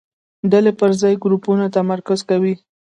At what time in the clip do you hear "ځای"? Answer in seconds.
1.01-1.13